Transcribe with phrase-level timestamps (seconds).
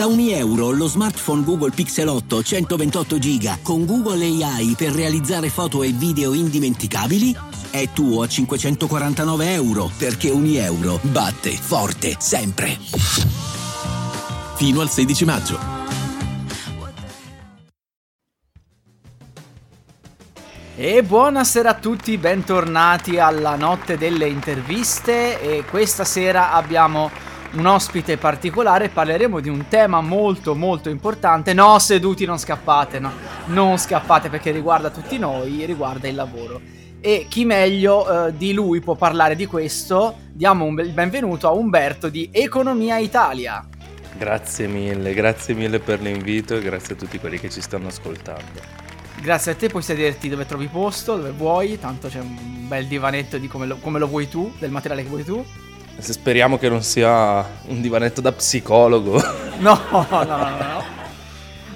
[0.00, 5.50] Da ogni euro lo smartphone Google Pixel 8 128 GB con Google AI per realizzare
[5.50, 7.36] foto e video indimenticabili
[7.70, 12.78] è tuo a 549 euro perché ogni euro batte forte sempre.
[14.54, 15.58] Fino al 16 maggio.
[20.76, 28.16] E buonasera a tutti, bentornati alla notte delle interviste e questa sera abbiamo un ospite
[28.16, 31.52] particolare, parleremo di un tema molto molto importante.
[31.52, 33.12] No, seduti, non scappate, no,
[33.46, 36.60] non scappate perché riguarda tutti noi, riguarda il lavoro.
[37.00, 40.18] E chi meglio eh, di lui può parlare di questo?
[40.32, 43.66] Diamo un il benvenuto a Umberto di Economia Italia.
[44.16, 48.78] Grazie mille, grazie mille per l'invito e grazie a tutti quelli che ci stanno ascoltando.
[49.20, 53.38] Grazie a te, puoi sederti dove trovi posto, dove vuoi, tanto c'è un bel divanetto
[53.38, 55.44] di come lo, come lo vuoi tu, del materiale che vuoi tu.
[55.98, 59.48] Se speriamo che non sia un divanetto da psicologo.
[59.60, 60.82] No, no, no, no.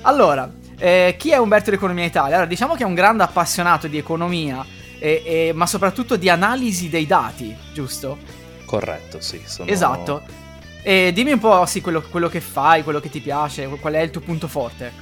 [0.01, 2.37] Allora, eh, chi è Umberto di Economia Italia?
[2.37, 4.65] Allora, diciamo che è un grande appassionato di economia,
[4.99, 8.17] eh, eh, ma soprattutto di analisi dei dati, giusto?
[8.65, 9.43] Corretto, sì.
[9.45, 9.69] Sono...
[9.69, 10.23] Esatto.
[10.83, 14.01] E dimmi un po' sì, quello, quello che fai, quello che ti piace, qual è
[14.01, 14.93] il tuo punto forte.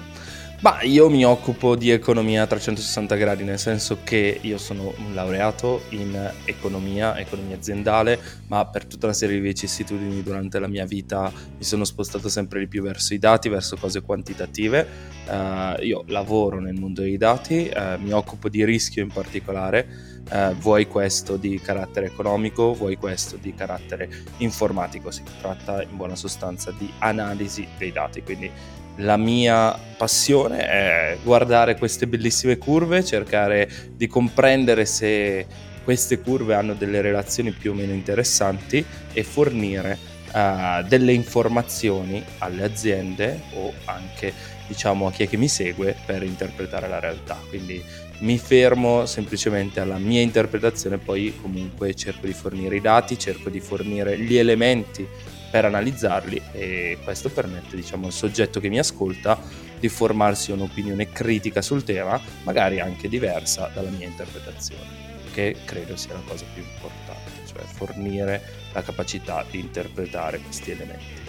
[0.62, 5.12] Ma io mi occupo di economia a 360 gradi, nel senso che io sono un
[5.12, 10.86] laureato in economia, economia aziendale, ma per tutta una serie di vicissitudini durante la mia
[10.86, 14.86] vita mi sono spostato sempre di più verso i dati, verso cose quantitative.
[15.26, 20.10] Uh, io lavoro nel mondo dei dati, uh, mi occupo di rischio in particolare.
[20.30, 26.14] Uh, vuoi questo di carattere economico, vuoi questo di carattere informatico, si tratta in buona
[26.14, 28.48] sostanza di analisi dei dati, quindi
[28.96, 35.46] la mia passione è guardare queste bellissime curve, cercare di comprendere se
[35.84, 39.98] queste curve hanno delle relazioni più o meno interessanti e fornire
[40.32, 44.32] uh, delle informazioni alle aziende o anche
[44.66, 47.38] diciamo a chi è che mi segue per interpretare la realtà.
[47.48, 47.82] Quindi
[48.20, 53.60] mi fermo semplicemente alla mia interpretazione, poi comunque cerco di fornire i dati, cerco di
[53.60, 55.06] fornire gli elementi
[55.52, 59.38] per analizzarli e questo permette diciamo, al soggetto che mi ascolta
[59.78, 66.14] di formarsi un'opinione critica sul tema, magari anche diversa dalla mia interpretazione, che credo sia
[66.14, 68.42] la cosa più importante, cioè fornire
[68.72, 71.20] la capacità di interpretare questi elementi.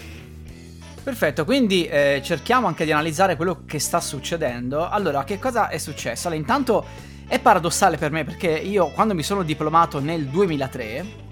[1.03, 4.87] Perfetto, quindi eh, cerchiamo anche di analizzare quello che sta succedendo.
[4.87, 6.27] Allora, che cosa è successo?
[6.27, 6.85] Allora, intanto
[7.27, 11.22] è paradossale per me perché io quando mi sono diplomato nel 2003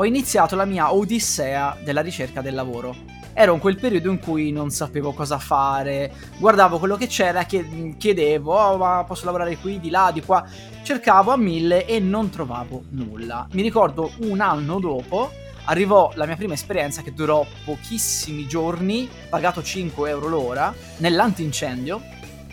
[0.00, 2.94] ho iniziato la mia odissea della ricerca del lavoro.
[3.32, 8.54] Ero in quel periodo in cui non sapevo cosa fare, guardavo quello che c'era, chiedevo,
[8.54, 10.44] oh, ma posso lavorare qui, di là, di qua,
[10.82, 13.48] cercavo a mille e non trovavo nulla.
[13.52, 15.32] Mi ricordo un anno dopo
[15.64, 22.00] arrivò la mia prima esperienza che durò pochissimi giorni, pagato 5 euro l'ora, nell'antincendio,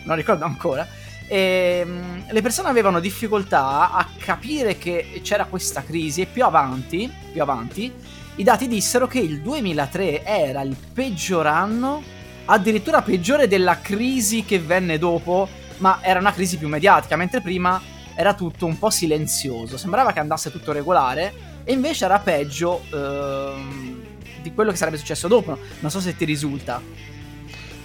[0.04, 0.86] non ricordo ancora,
[1.28, 7.08] e ehm, le persone avevano difficoltà a capire che c'era questa crisi e più avanti,
[7.30, 7.92] più avanti
[8.34, 12.02] i dati dissero che il 2003 era il peggior anno,
[12.46, 15.48] addirittura peggiore della crisi che venne dopo,
[15.78, 17.80] ma era una crisi più mediatica, mentre prima
[18.16, 21.32] era tutto un po' silenzioso, sembrava che andasse tutto regolare
[21.62, 24.02] e invece era peggio ehm,
[24.42, 26.82] di quello che sarebbe successo dopo, non so se ti risulta.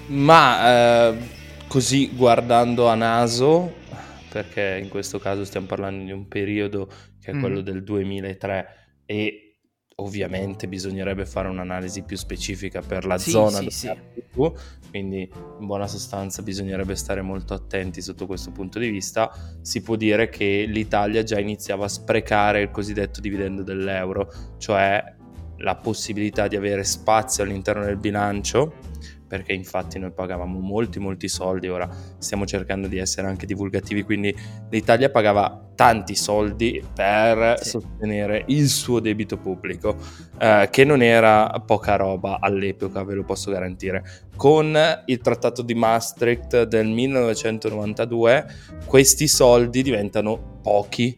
[0.08, 1.09] Ma...
[1.09, 1.40] Uh
[1.72, 3.75] così guardando a naso,
[4.31, 7.64] perché in questo caso stiamo parlando di un periodo che è quello mm.
[7.64, 8.68] del 2003
[9.06, 9.58] e
[9.96, 13.91] ovviamente bisognerebbe fare un'analisi più specifica per la sì, zona sì, sì.
[14.31, 14.53] Tu,
[14.90, 19.31] quindi in buona sostanza bisognerebbe stare molto attenti sotto questo punto di vista
[19.62, 25.03] si può dire che l'Italia già iniziava a sprecare il cosiddetto dividendo dell'euro cioè
[25.58, 28.91] la possibilità di avere spazio all'interno del bilancio
[29.31, 34.36] perché infatti noi pagavamo molti molti soldi, ora stiamo cercando di essere anche divulgativi, quindi
[34.69, 37.70] l'Italia pagava tanti soldi per sì.
[37.70, 39.96] sostenere il suo debito pubblico,
[40.38, 44.03] eh, che non era poca roba all'epoca, ve lo posso garantire.
[44.36, 48.46] Con il trattato di Maastricht del 1992
[48.85, 51.17] questi soldi diventano pochi,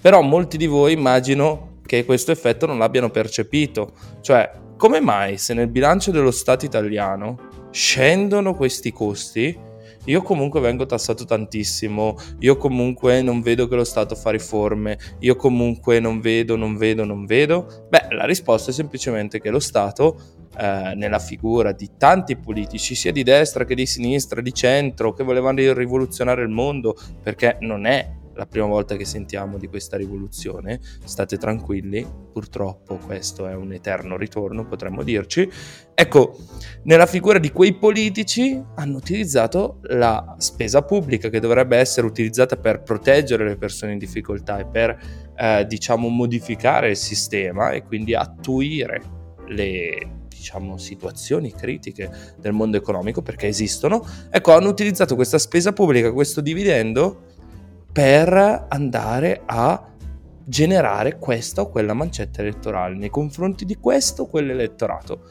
[0.00, 5.52] però molti di voi immagino che questo effetto non l'abbiano percepito, cioè come mai se
[5.52, 9.68] nel bilancio dello Stato italiano scendono questi costi,
[10.06, 15.36] io comunque vengo tassato tantissimo, io comunque non vedo che lo Stato fa riforme, io
[15.36, 17.86] comunque non vedo, non vedo, non vedo?
[17.88, 20.18] Beh, la risposta è semplicemente che lo Stato,
[20.58, 25.22] eh, nella figura di tanti politici, sia di destra che di sinistra, di centro, che
[25.22, 30.80] volevano rivoluzionare il mondo, perché non è la prima volta che sentiamo di questa rivoluzione,
[31.04, 35.48] state tranquilli, purtroppo questo è un eterno ritorno, potremmo dirci.
[35.94, 36.36] Ecco,
[36.84, 42.82] nella figura di quei politici hanno utilizzato la spesa pubblica che dovrebbe essere utilizzata per
[42.82, 44.98] proteggere le persone in difficoltà e per
[45.36, 49.18] eh, diciamo modificare il sistema e quindi attuire
[49.48, 56.12] le diciamo situazioni critiche del mondo economico perché esistono ecco hanno utilizzato questa spesa pubblica
[56.12, 57.29] questo dividendo
[57.92, 59.88] per andare a
[60.44, 65.22] generare questa o quella mancetta elettorale nei confronti di questo o quell'elettorato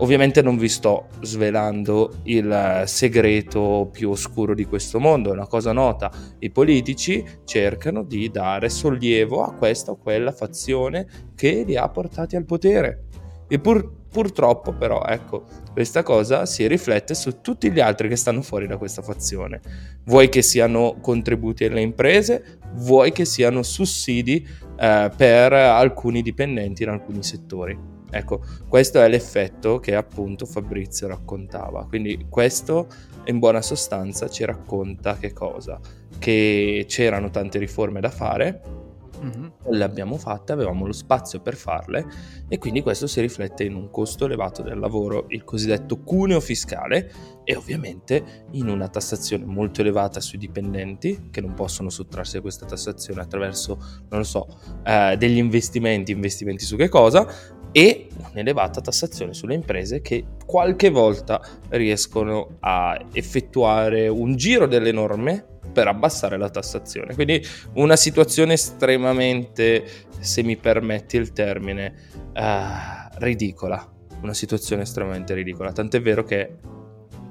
[0.00, 5.72] Ovviamente non vi sto svelando il segreto più oscuro di questo mondo, è una cosa
[5.72, 6.10] nota.
[6.38, 12.34] I politici cercano di dare sollievo a questa o quella fazione che li ha portati
[12.34, 13.08] al potere.
[13.46, 18.42] E pur, purtroppo però, ecco, questa cosa si riflette su tutti gli altri che stanno
[18.42, 19.60] fuori da questa fazione.
[20.04, 24.46] Vuoi che siano contributi alle imprese, vuoi che siano sussidi
[24.78, 27.78] eh, per alcuni dipendenti in alcuni settori.
[28.10, 31.86] Ecco, questo è l'effetto che appunto Fabrizio raccontava.
[31.86, 32.88] Quindi questo
[33.26, 35.78] in buona sostanza ci racconta che cosa?
[36.18, 38.79] Che c'erano tante riforme da fare,
[39.22, 39.46] mm-hmm.
[39.70, 42.06] le abbiamo fatte, avevamo lo spazio per farle
[42.48, 47.12] e quindi questo si riflette in un costo elevato del lavoro, il cosiddetto cuneo fiscale
[47.44, 52.66] e ovviamente in una tassazione molto elevata sui dipendenti che non possono sottrarsi a questa
[52.66, 53.76] tassazione attraverso,
[54.08, 54.46] non lo so,
[54.84, 57.26] eh, degli investimenti, investimenti su che cosa,
[57.72, 61.40] e un'elevata tassazione sulle imprese che qualche volta
[61.70, 67.14] riescono a effettuare un giro delle norme per abbassare la tassazione.
[67.14, 69.84] Quindi una situazione estremamente,
[70.18, 71.94] se mi permetti il termine,
[72.34, 73.88] uh, ridicola.
[74.22, 75.72] Una situazione estremamente ridicola.
[75.72, 76.56] Tant'è vero che,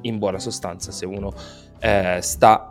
[0.02, 1.34] in buona sostanza, se uno
[1.80, 2.69] eh, sta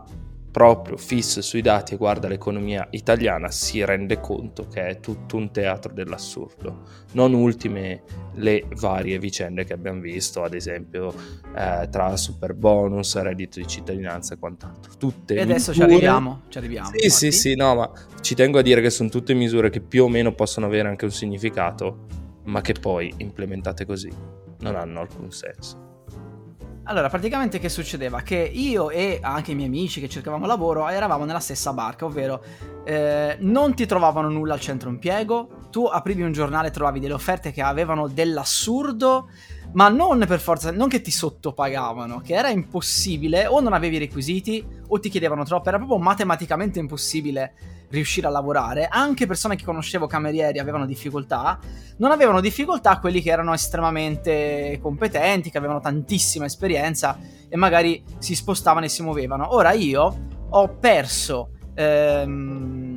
[0.59, 5.53] proprio fisso sui dati e guarda l'economia italiana si rende conto che è tutto un
[5.53, 6.83] teatro dell'assurdo.
[7.13, 8.03] Non ultime
[8.35, 11.15] le varie vicende che abbiamo visto, ad esempio
[11.57, 14.95] eh, tra super bonus, reddito di cittadinanza e quant'altro.
[14.99, 15.75] Tutte e adesso misure...
[15.75, 16.91] ci arriviamo, ci arriviamo.
[16.93, 20.03] Sì, sì, sì, no, ma ci tengo a dire che sono tutte misure che più
[20.03, 22.07] o meno possono avere anche un significato,
[22.47, 24.11] ma che poi implementate così
[24.59, 25.87] non hanno alcun senso.
[26.89, 28.23] Allora, praticamente che succedeva?
[28.23, 32.43] Che io e anche i miei amici che cercavamo lavoro eravamo nella stessa barca, ovvero
[32.87, 37.15] eh, non ti trovavano nulla al centro impiego, tu aprivi un giornale e trovavi delle
[37.15, 39.29] offerte che avevano dell'assurdo,
[39.73, 44.65] ma non per forza, non che ti sottopagavano, che era impossibile, o non avevi requisiti,
[44.89, 47.55] o ti chiedevano troppo, era proprio matematicamente impossibile
[47.91, 48.87] riuscire a lavorare.
[48.87, 51.59] Anche persone che conoscevo camerieri avevano difficoltà,
[51.99, 57.19] non avevano difficoltà quelli che erano estremamente competenti, che avevano tantissima esperienza
[57.49, 59.55] e magari si spostavano e si muovevano.
[59.55, 62.88] Ora io ho perso ehm,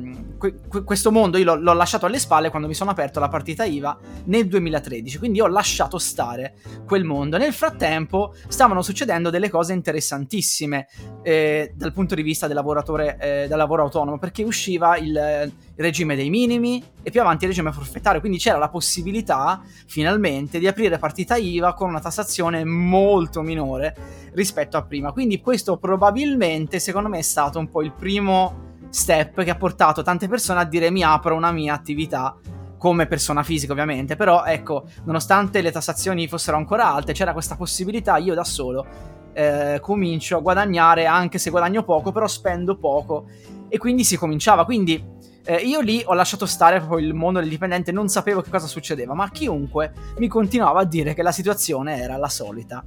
[0.84, 3.96] questo mondo io l'ho, l'ho, lasciato alle spalle quando mi sono aperto la partita IVA
[4.24, 6.54] nel 2013, quindi ho lasciato stare
[6.86, 7.38] quel mondo.
[7.38, 10.88] Nel frattempo stavano succedendo delle cose interessantissime
[11.22, 16.14] eh, dal punto di vista del lavoratore eh, del lavoro autonomo, perché usciva il, regime
[16.14, 20.98] dei minimi e più avanti il regime forfettario, quindi c'era la possibilità finalmente di aprire
[20.98, 23.94] partita IVA con una tassazione molto minore
[24.34, 25.12] rispetto a prima.
[25.12, 30.02] Quindi questo probabilmente secondo me è stato un po' il primo step che ha portato
[30.02, 32.36] tante persone a dire mi apro una mia attività
[32.76, 38.16] come persona fisica ovviamente, però ecco, nonostante le tassazioni fossero ancora alte, c'era questa possibilità,
[38.16, 38.84] io da solo
[39.32, 43.28] eh, comincio a guadagnare, anche se guadagno poco, però spendo poco,
[43.68, 45.02] e quindi si cominciava, quindi
[45.44, 48.66] eh, io lì ho lasciato stare proprio il mondo del dipendente, non sapevo che cosa
[48.66, 52.84] succedeva, ma chiunque mi continuava a dire che la situazione era la solita.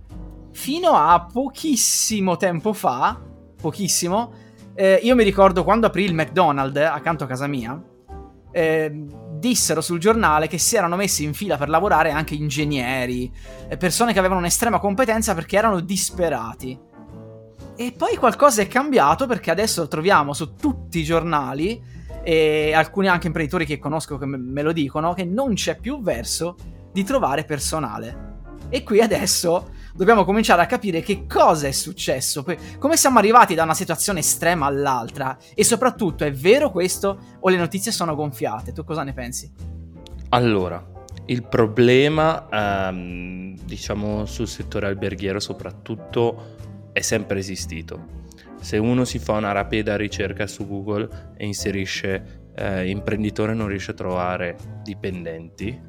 [0.52, 3.20] Fino a pochissimo tempo fa,
[3.60, 4.32] pochissimo,
[4.76, 7.82] eh, io mi ricordo quando aprì il McDonald's accanto a casa mia,
[8.52, 9.06] eh,
[9.38, 13.32] dissero sul giornale che si erano messi in fila per lavorare anche ingegneri,
[13.70, 16.78] eh, persone che avevano un'estrema competenza perché erano disperati.
[17.78, 21.82] E poi qualcosa è cambiato perché adesso lo troviamo su tutti i giornali
[22.24, 26.56] e alcuni anche imprenditori che conosco che me lo dicono che non c'è più verso
[26.92, 28.34] di trovare personale.
[28.70, 32.46] E qui adesso dobbiamo cominciare a capire che cosa è successo,
[32.78, 37.58] come siamo arrivati da una situazione estrema all'altra e soprattutto è vero questo o le
[37.58, 38.74] notizie sono gonfiate?
[38.74, 39.50] Tu cosa ne pensi?
[40.30, 40.86] Allora,
[41.28, 46.56] il problema, ehm, diciamo, sul settore alberghiero soprattutto
[46.92, 48.24] è sempre esistito.
[48.60, 53.92] Se uno si fa una rapida ricerca su Google e inserisce eh, imprenditore non riesce
[53.92, 55.80] a trovare dipendenti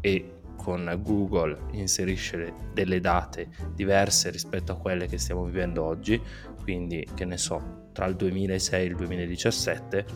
[0.00, 0.33] e
[0.64, 6.18] con Google inserisce delle date diverse rispetto a quelle che stiamo vivendo oggi,
[6.62, 10.06] quindi che ne so, tra il 2006 e il 2017,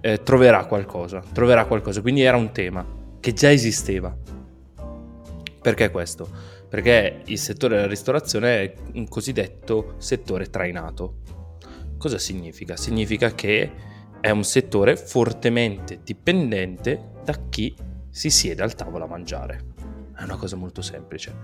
[0.00, 2.00] eh, troverà qualcosa, troverà qualcosa.
[2.00, 2.86] Quindi era un tema
[3.18, 4.16] che già esisteva.
[5.60, 6.52] Perché questo?
[6.72, 11.16] perché il settore della ristorazione è un cosiddetto settore trainato.
[11.98, 12.78] Cosa significa?
[12.78, 13.70] Significa che
[14.18, 17.76] è un settore fortemente dipendente da chi
[18.08, 19.71] si siede al tavolo a mangiare.
[20.14, 21.34] È una cosa molto semplice.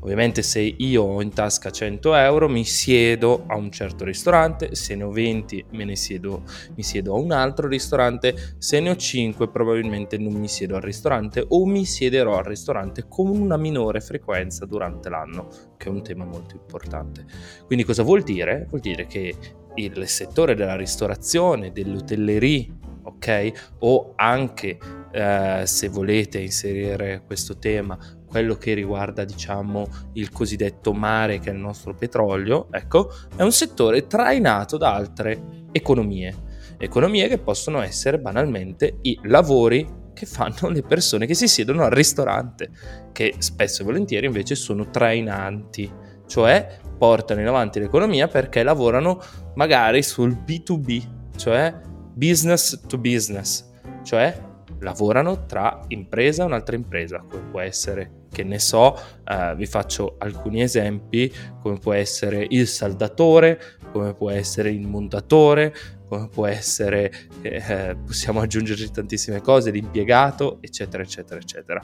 [0.00, 4.94] Ovviamente se io ho in tasca 100 euro mi siedo a un certo ristorante, se
[4.94, 6.42] ne ho 20 me ne siedo,
[6.74, 10.82] mi siedo a un altro ristorante, se ne ho 5 probabilmente non mi siedo al
[10.82, 16.02] ristorante o mi siederò al ristorante con una minore frequenza durante l'anno, che è un
[16.02, 17.24] tema molto importante.
[17.66, 18.66] Quindi cosa vuol dire?
[18.68, 19.34] Vuol dire che
[19.74, 22.77] il settore della ristorazione, dell'hotellerie,
[23.08, 23.76] ok?
[23.80, 24.78] O anche
[25.10, 31.52] eh, se volete inserire questo tema, quello che riguarda, diciamo, il cosiddetto mare che è
[31.52, 36.46] il nostro petrolio, ecco, è un settore trainato da altre economie.
[36.78, 41.90] Economie che possono essere banalmente i lavori che fanno le persone che si siedono al
[41.90, 42.70] ristorante,
[43.12, 45.90] che spesso e volentieri invece sono trainanti,
[46.26, 49.20] cioè portano in avanti l'economia perché lavorano
[49.54, 51.72] magari sul B2B, cioè
[52.18, 53.64] business to business,
[54.02, 54.46] cioè
[54.80, 60.16] lavorano tra impresa e un'altra impresa, come può essere, che ne so, eh, vi faccio
[60.18, 61.32] alcuni esempi,
[61.62, 63.60] come può essere il saldatore,
[63.92, 65.74] come può essere il montatore,
[66.08, 71.80] come può essere, eh, possiamo aggiungerci tantissime cose, l'impiegato, eccetera, eccetera, eccetera.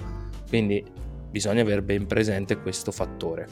[0.48, 0.84] Quindi
[1.30, 3.46] bisogna avere ben presente questo fattore.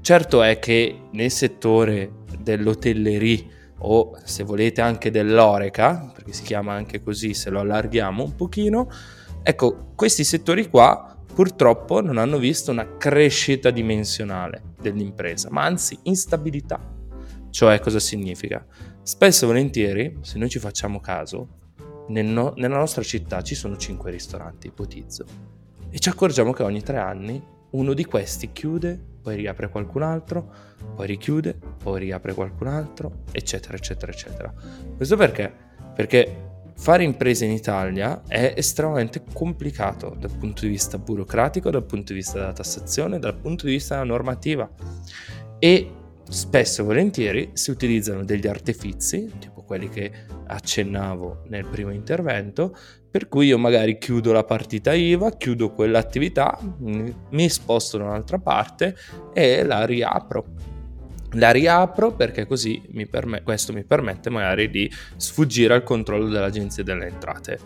[0.00, 7.02] Certo è che nel settore dell'hotellerie o se volete anche dell'oreca, perché si chiama anche
[7.02, 8.88] così se lo allarghiamo un pochino,
[9.42, 16.80] ecco, questi settori qua purtroppo non hanno visto una crescita dimensionale dell'impresa, ma anzi instabilità.
[17.50, 18.64] Cioè cosa significa?
[19.02, 21.60] Spesso e volentieri, se noi ci facciamo caso,
[22.08, 25.24] nel no- nella nostra città ci sono 5 ristoranti, ipotizzo,
[25.90, 27.42] e ci accorgiamo che ogni tre anni
[27.74, 30.52] uno di questi chiude, poi riapre qualcun altro,
[30.94, 34.54] poi richiude, poi riapre qualcun altro, eccetera, eccetera, eccetera.
[34.96, 35.52] Questo perché?
[35.94, 42.12] Perché fare imprese in Italia è estremamente complicato dal punto di vista burocratico, dal punto
[42.12, 44.68] di vista della tassazione, dal punto di vista della normativa
[45.58, 45.92] e
[46.28, 50.10] spesso e volentieri si utilizzano degli artifici, tipo quelli che
[50.46, 52.76] accennavo nel primo intervento,
[53.14, 58.96] per cui io magari chiudo la partita IVA, chiudo quell'attività, mi sposto da un'altra parte
[59.32, 60.44] e la riapro.
[61.34, 66.82] La riapro perché così mi perm- questo mi permette magari di sfuggire al controllo dell'agenzia
[66.82, 67.58] delle entrate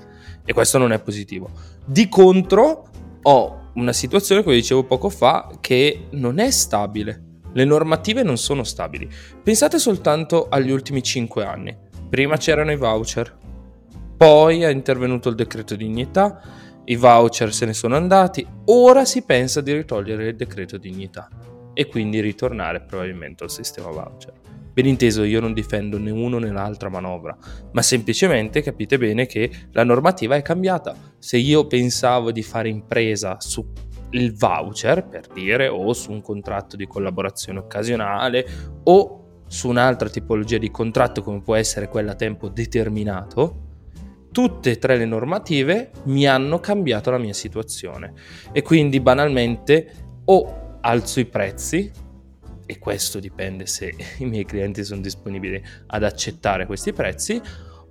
[0.45, 1.49] e questo non è positivo.
[1.83, 2.91] Di contro
[3.23, 7.23] ho una situazione, come dicevo poco fa, che non è stabile.
[7.55, 9.09] Le normative non sono stabili.
[9.43, 11.75] Pensate soltanto agli ultimi 5 anni.
[12.11, 13.47] Prima c'erano i voucher,
[14.19, 16.43] poi è intervenuto il decreto dignità,
[16.87, 21.29] i voucher se ne sono andati, ora si pensa di ritogliere il decreto dignità
[21.73, 24.33] e quindi ritornare probabilmente al sistema voucher.
[24.73, 27.37] Ben inteso, io non difendo né uno né l'altra manovra,
[27.71, 30.97] ma semplicemente capite bene che la normativa è cambiata.
[31.19, 33.65] Se io pensavo di fare impresa su
[34.11, 38.45] il voucher, per dire, o su un contratto di collaborazione occasionale
[38.83, 43.67] o su un'altra tipologia di contratto come può essere quella a tempo determinato,
[44.31, 48.13] tutte e tre le normative mi hanno cambiato la mia situazione.
[48.53, 49.93] E quindi banalmente
[50.25, 51.91] o alzo i prezzi
[52.67, 57.41] e questo dipende se i miei clienti sono disponibili ad accettare questi prezzi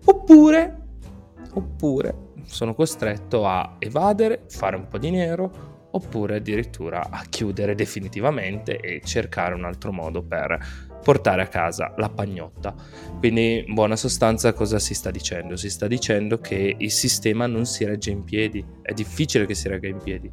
[0.05, 0.85] oppure
[1.53, 8.77] oppure sono costretto a evadere, fare un po' di nero oppure addirittura a chiudere definitivamente
[8.77, 10.57] e cercare un altro modo per
[11.07, 12.75] portare a casa la pagnotta.
[13.19, 15.55] Quindi in buona sostanza cosa si sta dicendo?
[15.55, 19.69] Si sta dicendo che il sistema non si regge in piedi, è difficile che si
[19.69, 20.29] regga in piedi,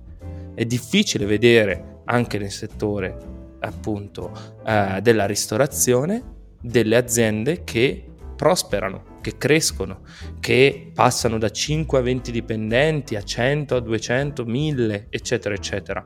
[0.53, 3.17] è difficile vedere anche nel settore
[3.61, 4.33] appunto
[4.67, 6.23] eh, della ristorazione
[6.61, 10.01] delle aziende che prosperano, che crescono,
[10.41, 16.05] che passano da 5 a 20 dipendenti a 100 a 200, 1000, eccetera, eccetera.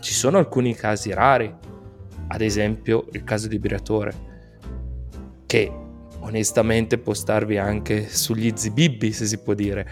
[0.00, 1.54] Ci sono alcuni casi rari,
[2.28, 4.14] ad esempio il caso di Briatore,
[5.46, 5.72] che
[6.20, 9.88] onestamente può starvi anche sugli zibibbi, se si può dire,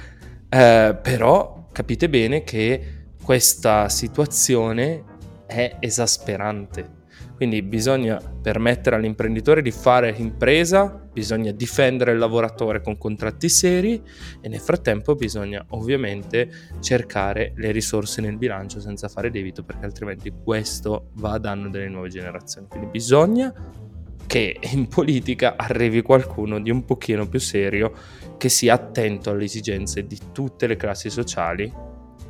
[0.49, 5.05] eh, però capite bene che questa situazione
[5.47, 7.03] è esasperante
[7.37, 14.00] quindi bisogna permettere all'imprenditore di fare impresa, bisogna difendere il lavoratore con contratti seri
[14.41, 16.49] e nel frattempo bisogna ovviamente
[16.81, 21.88] cercare le risorse nel bilancio senza fare debito perché altrimenti questo va a danno delle
[21.88, 22.69] nuove generazioni.
[22.69, 23.53] Quindi bisogna
[24.26, 27.93] che in politica arrivi qualcuno di un pochino più serio
[28.38, 31.73] che sia attento alle esigenze di tutte le classi sociali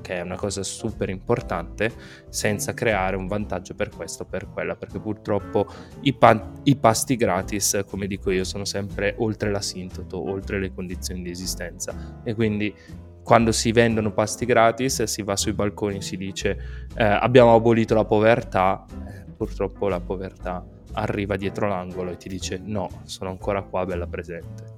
[0.04, 1.90] che è una cosa super importante,
[2.28, 5.66] senza creare un vantaggio per questo o per quella, perché purtroppo
[6.02, 11.22] i, pan- i, pasti gratis, come dico io, sono sempre oltre l'asintoto, oltre le condizioni
[11.22, 12.74] di esistenza e quindi
[13.22, 16.58] quando si vendono pasti gratis si va sui balconi e si dice
[16.94, 22.60] eh, abbiamo abolito la povertà, eh, purtroppo la povertà arriva dietro l'angolo e ti dice
[22.62, 24.73] no, sono ancora qua, bella presente.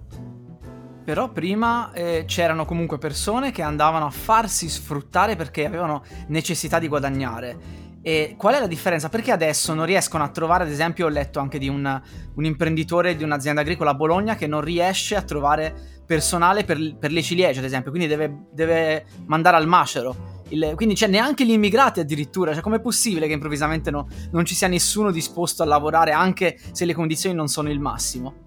[1.06, 6.88] Però prima eh, c'erano comunque persone che andavano a farsi sfruttare perché avevano necessità di
[6.88, 7.84] guadagnare.
[8.02, 9.08] E qual è la differenza?
[9.08, 12.02] Perché adesso non riescono a trovare, ad esempio, ho letto anche di un,
[12.34, 17.12] un imprenditore di un'azienda agricola a Bologna che non riesce a trovare personale per, per
[17.12, 20.42] le ciliegie, ad esempio, quindi deve, deve mandare al macero.
[20.48, 24.56] Il, quindi c'è neanche gli immigrati addirittura, cioè com'è possibile che improvvisamente no, non ci
[24.56, 28.45] sia nessuno disposto a lavorare anche se le condizioni non sono il massimo?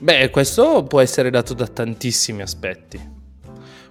[0.00, 3.16] Beh, questo può essere dato da tantissimi aspetti.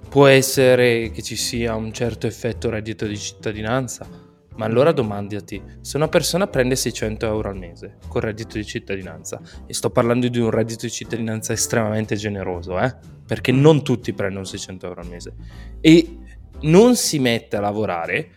[0.07, 4.07] Può essere che ci sia un certo effetto reddito di cittadinanza,
[4.55, 9.41] ma allora domandati, se una persona prende 600 euro al mese con reddito di cittadinanza,
[9.65, 12.95] e sto parlando di un reddito di cittadinanza estremamente generoso, eh?
[13.27, 15.33] perché non tutti prendono 600 euro al mese,
[15.81, 16.19] e
[16.61, 18.29] non si mette a lavorare,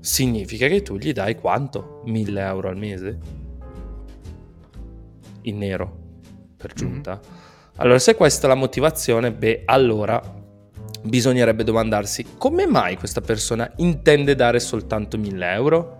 [0.00, 2.00] significa che tu gli dai quanto?
[2.06, 3.18] 1000 euro al mese?
[5.42, 6.06] In nero
[6.58, 7.12] per giunta.
[7.12, 7.46] Mm-hmm.
[7.76, 10.20] Allora, se questa è la motivazione, beh, allora
[11.00, 15.96] bisognerebbe domandarsi come mai questa persona intende dare soltanto 1000 euro?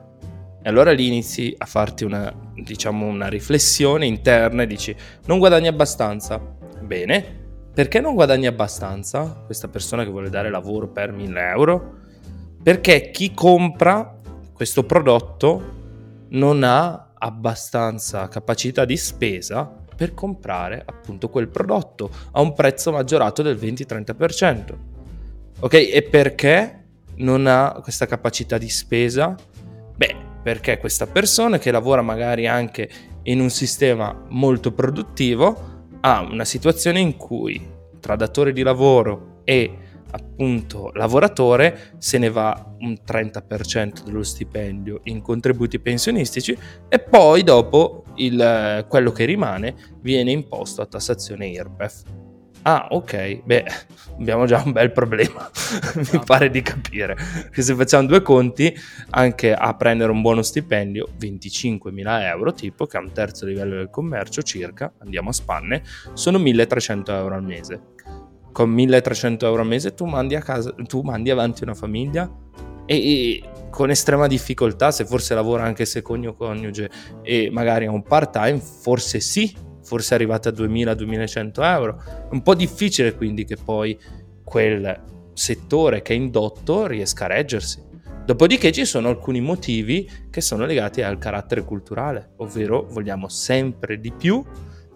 [0.60, 4.94] E allora lì inizi a farti una, diciamo, una riflessione interna e dici
[5.26, 6.38] non guadagni abbastanza.
[6.80, 7.24] Bene,
[7.72, 11.94] perché non guadagni abbastanza questa persona che vuole dare lavoro per 1000 euro?
[12.60, 14.16] Perché chi compra
[14.52, 15.76] questo prodotto
[16.30, 23.42] non ha abbastanza capacità di spesa per comprare appunto quel prodotto a un prezzo maggiorato
[23.42, 24.74] del 20-30%.
[25.58, 25.74] Ok?
[25.74, 26.84] E perché
[27.16, 29.34] non ha questa capacità di spesa?
[29.96, 32.88] Beh, perché questa persona che lavora magari anche
[33.24, 37.60] in un sistema molto produttivo ha una situazione in cui
[37.98, 39.78] tra datore di lavoro e
[40.12, 46.56] appunto lavoratore se ne va un 30% dello stipendio in contributi pensionistici
[46.88, 52.02] e poi dopo il, quello che rimane viene imposto a tassazione IRPEF.
[52.62, 53.64] Ah, ok, beh,
[54.18, 55.48] abbiamo già un bel problema,
[56.12, 57.16] mi pare di capire,
[57.50, 58.74] che se facciamo due conti,
[59.10, 63.90] anche a prendere un buono stipendio, 25.000 euro, tipo, che è un terzo livello del
[63.90, 65.82] commercio circa, andiamo a spanne,
[66.14, 67.80] sono 1.300 euro al mese.
[68.52, 72.28] Con 1300 euro al mese tu mandi, a casa, tu mandi avanti una famiglia
[72.88, 76.90] e, con estrema difficoltà, se forse lavora anche se coniuge, coniuge
[77.22, 82.02] e magari ha un part time, forse sì, forse arrivate a 2000-2100 euro.
[82.02, 83.98] È un po' difficile quindi che poi
[84.42, 87.84] quel settore che è indotto riesca a reggersi.
[88.24, 94.12] Dopodiché ci sono alcuni motivi che sono legati al carattere culturale, ovvero vogliamo sempre di
[94.12, 94.44] più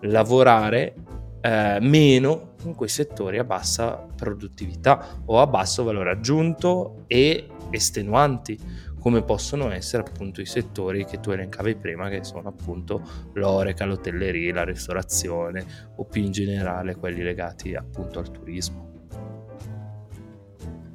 [0.03, 0.95] lavorare
[1.41, 8.59] eh, meno in quei settori a bassa produttività o a basso valore aggiunto e estenuanti
[9.03, 14.55] come possono essere appunto i settori che tu elencavi prima che sono appunto l'oreca, l'hotelleria,
[14.55, 18.91] la ristorazione o più in generale quelli legati appunto al turismo.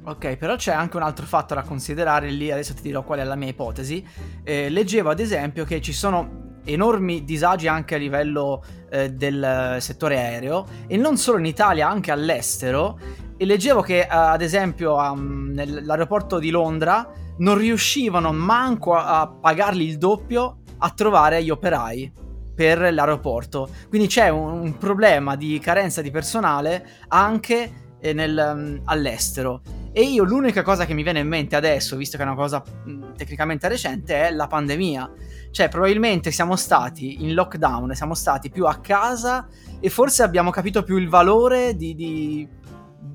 [0.04, 3.24] Ok, però c'è anche un altro fatto da considerare lì, adesso ti dirò qual è
[3.24, 4.02] la mia ipotesi.
[4.42, 10.16] Eh, leggevo ad esempio che ci sono enormi disagi anche a livello eh, del settore
[10.16, 12.98] aereo e non solo in Italia, anche all'estero.
[13.40, 19.28] E leggevo che, uh, ad esempio, um, nell'aeroporto di Londra non riuscivano manco a, a
[19.28, 22.12] pagarli il doppio a trovare gli operai
[22.52, 23.68] per l'aeroporto.
[23.88, 29.62] Quindi c'è un, un problema di carenza di personale anche eh, nel, um, all'estero.
[29.92, 32.62] E io l'unica cosa che mi viene in mente adesso, visto che è una cosa
[32.84, 35.10] mh, tecnicamente recente, è la pandemia.
[35.50, 39.46] Cioè, probabilmente siamo stati in lockdown, siamo stati più a casa
[39.80, 42.48] e forse abbiamo capito più il valore di, di,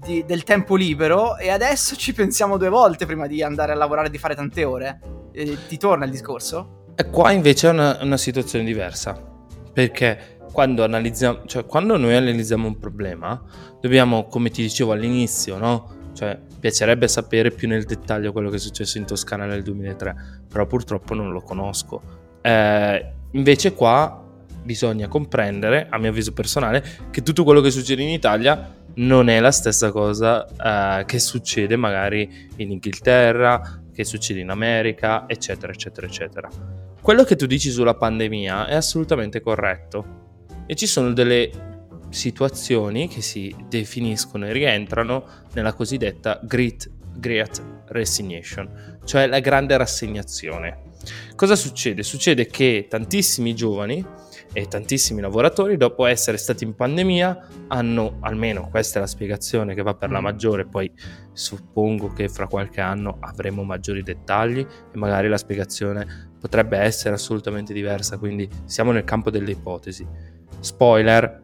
[0.03, 4.07] di, del tempo libero e adesso ci pensiamo due volte prima di andare a lavorare
[4.07, 4.99] e di fare tante ore.
[5.31, 6.81] E ti torna il discorso?
[6.95, 9.19] E qua invece è una, una situazione diversa,
[9.73, 13.41] perché quando, analizziamo, cioè, quando noi analizziamo un problema,
[13.81, 16.01] dobbiamo, come ti dicevo all'inizio, no?
[16.13, 20.15] Cioè, piacerebbe sapere più nel dettaglio quello che è successo in Toscana nel 2003,
[20.47, 22.01] però purtroppo non lo conosco.
[22.41, 24.23] Eh, invece qua
[24.63, 29.39] bisogna comprendere, a mio avviso personale, che tutto quello che succede in Italia non è
[29.39, 36.07] la stessa cosa eh, che succede magari in Inghilterra, che succede in America, eccetera, eccetera,
[36.07, 36.49] eccetera.
[37.01, 40.21] Quello che tu dici sulla pandemia è assolutamente corretto
[40.65, 41.71] e ci sono delle
[42.09, 50.91] situazioni che si definiscono e rientrano nella cosiddetta Great Great Resignation, cioè la grande rassegnazione.
[51.35, 52.03] Cosa succede?
[52.03, 54.03] Succede che tantissimi giovani
[54.53, 59.81] e tantissimi lavoratori dopo essere stati in pandemia hanno, almeno questa è la spiegazione che
[59.81, 60.23] va per la mm.
[60.23, 60.91] maggiore, poi
[61.31, 67.73] suppongo che fra qualche anno avremo maggiori dettagli e magari la spiegazione potrebbe essere assolutamente
[67.73, 70.05] diversa, quindi siamo nel campo delle ipotesi.
[70.59, 71.41] Spoiler,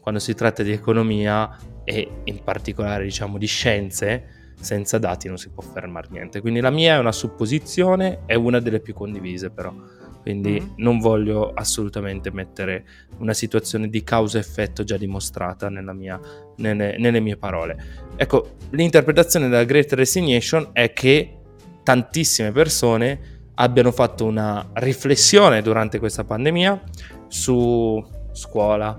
[0.00, 5.50] quando si tratta di economia e in particolare diciamo di scienze, senza dati non si
[5.50, 6.40] può fermare niente.
[6.40, 9.74] Quindi la mia è una supposizione, è una delle più condivise però
[10.22, 10.70] quindi mm.
[10.76, 12.84] non voglio assolutamente mettere
[13.18, 16.18] una situazione di causa-effetto già dimostrata mia,
[16.56, 17.76] nelle, nelle, mie parole.
[18.16, 21.38] Ecco, l'interpretazione della Great Resignation è che
[21.82, 26.82] tantissime persone abbiano fatto una riflessione durante questa pandemia
[27.28, 28.98] su scuola,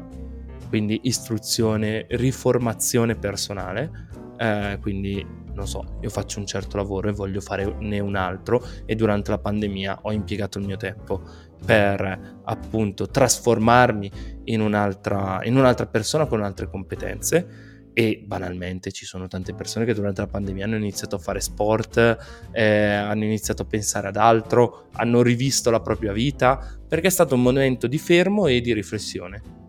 [0.68, 7.42] quindi istruzione, riformazione personale, eh, quindi non so, io faccio un certo lavoro e voglio
[7.42, 11.22] farne un altro e durante la pandemia ho impiegato il mio tempo
[11.66, 14.12] per appunto trasformarmi
[14.46, 19.94] in un'altra, in un'altra persona con altre competenze e banalmente ci sono tante persone che
[19.94, 24.88] durante la pandemia hanno iniziato a fare sport, eh, hanno iniziato a pensare ad altro,
[24.94, 29.63] hanno rivisto la propria vita perché è stato un momento di fermo e di riflessione.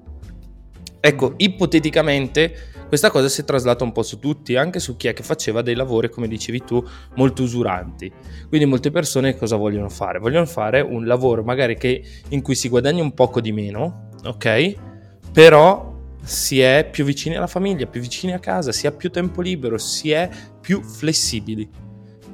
[1.07, 2.55] Ecco, ipoteticamente
[2.89, 5.61] questa cosa si è traslata un po' su tutti, anche su chi è che faceva
[5.61, 6.83] dei lavori, come dicevi tu,
[7.17, 8.11] molto usuranti.
[8.49, 10.19] Quindi molte persone cosa vogliono fare?
[10.19, 14.77] Vogliono fare un lavoro magari che, in cui si guadagna un poco di meno, ok?
[15.31, 19.43] Però si è più vicini alla famiglia, più vicini a casa, si ha più tempo
[19.43, 21.69] libero, si è più flessibili.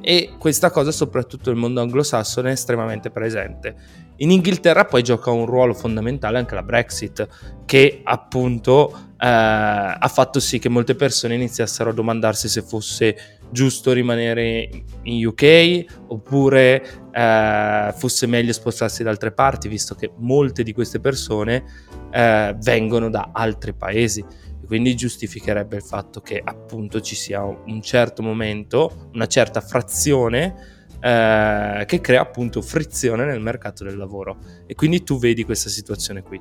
[0.00, 3.74] E questa cosa, soprattutto nel mondo anglosassone, è estremamente presente.
[4.22, 7.26] In Inghilterra poi gioca un ruolo fondamentale anche la Brexit,
[7.64, 13.16] che appunto eh, ha fatto sì che molte persone iniziassero a domandarsi se fosse
[13.50, 14.68] giusto rimanere
[15.04, 21.00] in UK oppure eh, fosse meglio spostarsi da altre parti, visto che molte di queste
[21.00, 21.64] persone
[22.10, 24.22] eh, vengono da altri paesi.
[24.66, 31.84] Quindi giustificherebbe il fatto che appunto ci sia un certo momento, una certa frazione eh,
[31.86, 36.40] che crea appunto frizione nel mercato del lavoro e quindi tu vedi questa situazione qui.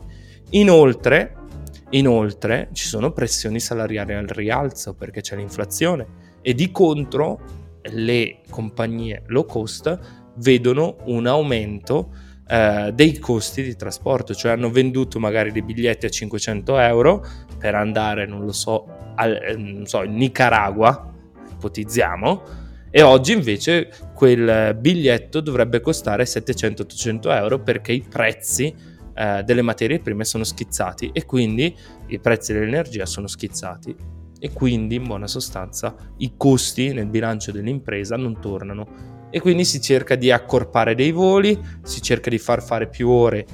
[0.52, 1.36] Inoltre,
[1.92, 7.40] inoltre ci sono pressioni salariali al rialzo perché c'è l'inflazione e di contro
[7.84, 9.98] le compagnie low cost
[10.36, 12.12] vedono un aumento
[12.48, 17.26] eh, dei costi di trasporto, cioè hanno venduto magari dei biglietti a 500 euro
[17.58, 21.14] per andare, non lo so, al, eh, non so in Nicaragua,
[21.52, 22.59] ipotizziamo,
[22.92, 28.74] e oggi invece quel biglietto dovrebbe costare 700-800 euro perché i prezzi
[29.14, 31.76] eh, delle materie prime sono schizzati e quindi
[32.08, 33.96] i prezzi dell'energia sono schizzati.
[34.42, 39.28] E quindi in buona sostanza i costi nel bilancio dell'impresa non tornano.
[39.30, 43.46] E quindi si cerca di accorpare dei voli, si cerca di far fare più ore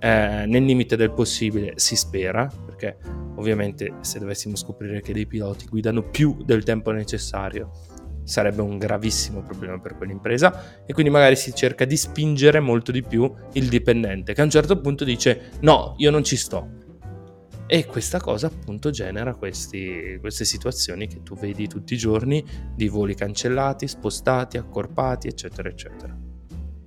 [0.00, 2.98] eh, nel limite del possibile, si spera, perché
[3.36, 7.70] ovviamente se dovessimo scoprire che dei piloti guidano più del tempo necessario
[8.32, 13.02] sarebbe un gravissimo problema per quell'impresa e quindi magari si cerca di spingere molto di
[13.02, 16.80] più il dipendente che a un certo punto dice no, io non ci sto.
[17.66, 22.88] E questa cosa appunto genera questi, queste situazioni che tu vedi tutti i giorni di
[22.88, 26.16] voli cancellati, spostati, accorpati, eccetera, eccetera.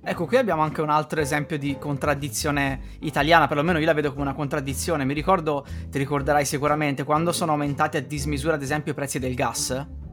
[0.02, 4.22] Ecco, qui abbiamo anche un altro esempio di contraddizione italiana, perlomeno io la vedo come
[4.22, 5.04] una contraddizione.
[5.04, 9.34] Mi ricordo, ti ricorderai sicuramente, quando sono aumentati a dismisura, ad esempio, i prezzi del
[9.34, 10.04] gas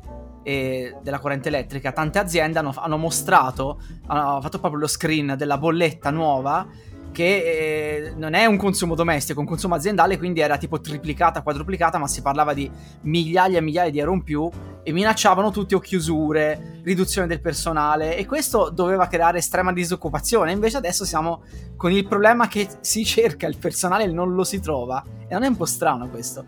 [0.43, 5.57] e della corrente elettrica, tante aziende hanno, hanno mostrato, hanno fatto proprio lo screen della
[5.57, 6.67] bolletta nuova
[7.13, 11.43] che eh, non è un consumo domestico, è un consumo aziendale, quindi era tipo triplicata,
[11.43, 12.69] quadruplicata, ma si parlava di
[13.01, 14.49] migliaia e migliaia di euro in più
[14.83, 20.51] e minacciavano tutti o chiusure, riduzione del personale e questo doveva creare estrema disoccupazione.
[20.51, 21.43] Invece adesso siamo
[21.77, 25.43] con il problema che si cerca il personale e non lo si trova e non
[25.43, 26.45] è un po' strano questo.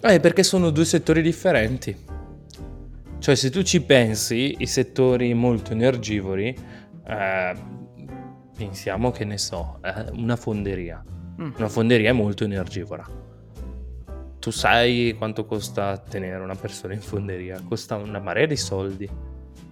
[0.00, 1.94] Eh, perché sono due settori differenti.
[3.26, 6.56] Cioè, se tu ci pensi, i settori molto energivori,
[7.04, 7.54] eh,
[8.56, 11.04] pensiamo che ne so, eh, una fonderia.
[11.42, 11.50] Mm.
[11.56, 13.04] Una fonderia è molto energivora.
[14.38, 17.60] Tu sai quanto costa tenere una persona in fonderia?
[17.66, 19.10] Costa una marea di soldi.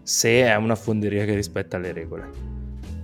[0.03, 2.31] Se è una fonderia che rispetta le regole.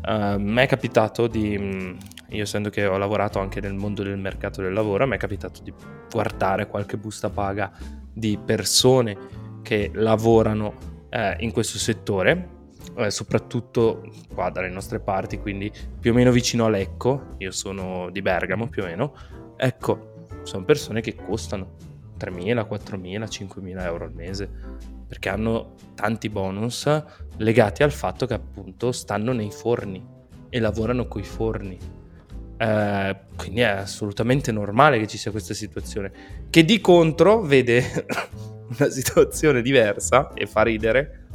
[0.04, 1.56] Uh, mi è capitato di.
[1.56, 1.96] Mm,
[2.30, 5.62] io, essendo che ho lavorato anche nel mondo del mercato del lavoro, mi è capitato
[5.62, 5.72] di
[6.10, 7.70] guardare qualche busta paga
[8.12, 10.74] di persone che lavorano
[11.10, 12.48] eh, in questo settore,
[12.96, 14.02] eh, soprattutto
[14.34, 18.66] qua dalle nostre parti, quindi più o meno vicino a Lecco, io sono di Bergamo
[18.66, 19.14] più o meno,
[19.56, 21.76] ecco, sono persone che costano
[22.18, 24.50] 3.000, 4.000, 5.000 euro al mese,
[25.06, 27.04] perché hanno tanti bonus
[27.36, 30.04] legati al fatto che appunto stanno nei forni
[30.48, 31.78] e lavorano coi forni.
[32.56, 36.10] Eh, quindi è assolutamente normale che ci sia questa situazione,
[36.50, 37.84] che di contro vede
[38.78, 41.26] una situazione diversa e fa ridere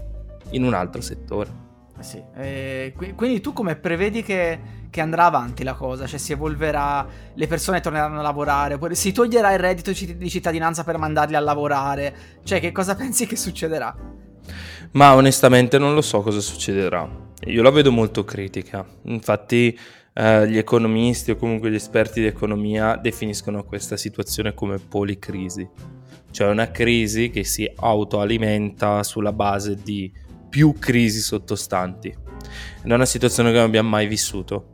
[0.52, 1.64] in un altro settore.
[1.98, 2.22] Eh sì.
[2.36, 6.06] Eh, quindi tu come prevedi che, che, andrà avanti la cosa?
[6.06, 10.84] Cioè si evolverà, le persone torneranno a lavorare, oppure si toglierà il reddito di cittadinanza
[10.84, 12.16] per mandarli a lavorare?
[12.44, 13.96] Cioè che cosa pensi che succederà?
[14.92, 17.24] Ma onestamente non lo so cosa succederà.
[17.46, 18.86] Io la vedo molto critica.
[19.04, 19.78] Infatti
[20.14, 25.68] eh, gli economisti o comunque gli esperti di economia definiscono questa situazione come policrisi.
[26.36, 30.12] Cioè una crisi che si autoalimenta sulla base di
[30.50, 32.10] più crisi sottostanti.
[32.10, 34.74] Ed è una situazione che non abbiamo mai vissuto,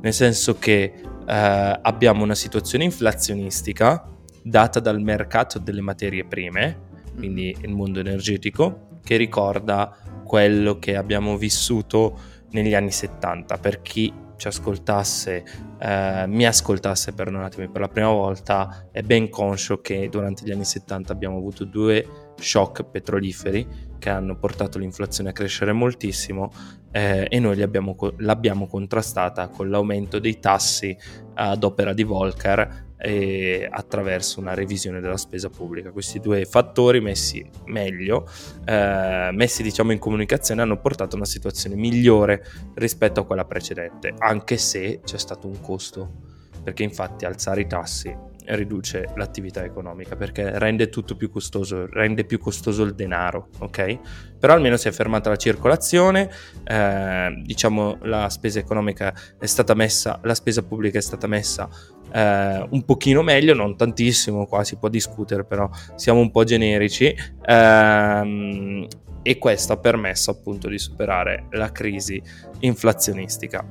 [0.00, 0.94] nel senso che
[1.26, 4.08] eh, abbiamo una situazione inflazionistica
[4.42, 6.80] data dal mercato delle materie prime,
[7.14, 9.94] quindi il mondo energetico, che ricorda
[10.24, 12.18] quello che abbiamo vissuto
[12.52, 13.58] negli anni 70.
[13.58, 15.44] Per chi ci ascoltasse,
[15.78, 20.64] eh, mi ascoltasse, perdonatemi, per la prima volta, è ben conscio che durante gli anni
[20.64, 26.50] 70 abbiamo avuto due shock petroliferi che hanno portato l'inflazione a crescere moltissimo
[26.90, 30.96] eh, e noi abbiamo, l'abbiamo contrastata con l'aumento dei tassi
[31.34, 35.90] ad opera di Volcker e attraverso una revisione della spesa pubblica.
[35.90, 38.28] Questi due fattori messi meglio,
[38.64, 44.14] eh, messi diciamo in comunicazione, hanno portato a una situazione migliore rispetto a quella precedente,
[44.16, 46.30] anche se c'è stato un costo,
[46.62, 52.38] perché infatti alzare i tassi riduce l'attività economica perché rende tutto più costoso, rende più
[52.38, 53.98] costoso il denaro, ok?
[54.38, 56.30] Però almeno si è fermata la circolazione,
[56.64, 61.68] eh, diciamo la spesa economica è stata messa, la spesa pubblica è stata messa
[62.12, 67.14] eh, un pochino meglio, non tantissimo, qua si può discutere, però siamo un po' generici.
[67.46, 68.86] Ehm,
[69.22, 72.20] e questo ha permesso appunto di superare la crisi
[72.60, 73.64] inflazionistica.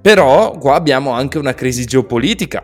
[0.00, 2.62] Però qua abbiamo anche una crisi geopolitica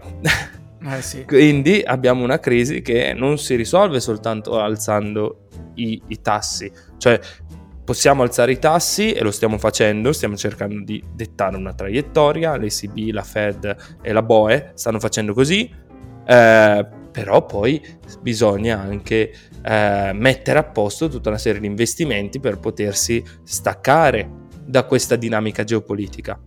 [0.83, 1.25] Eh sì.
[1.27, 7.19] Quindi abbiamo una crisi che non si risolve soltanto alzando i, i tassi, cioè
[7.91, 13.13] possiamo alzare i tassi e lo stiamo facendo, stiamo cercando di dettare una traiettoria, l'ECB,
[13.13, 15.69] la Fed e la BOE stanno facendo così,
[16.25, 17.85] eh, però poi
[18.21, 24.31] bisogna anche eh, mettere a posto tutta una serie di investimenti per potersi staccare
[24.65, 26.39] da questa dinamica geopolitica,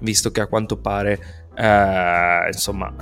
[0.00, 2.94] visto che a quanto pare, eh, insomma,